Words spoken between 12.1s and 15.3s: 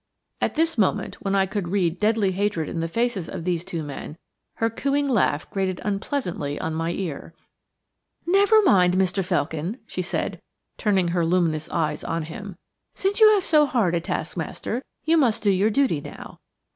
him. "Since you have so hard a taskmaster, you